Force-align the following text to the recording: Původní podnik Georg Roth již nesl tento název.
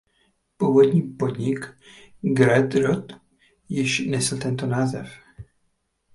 Původní 0.57 1.01
podnik 1.01 1.59
Georg 2.21 2.75
Roth 2.75 3.13
již 3.69 3.99
nesl 3.99 4.37
tento 4.39 4.65
název. 4.67 5.11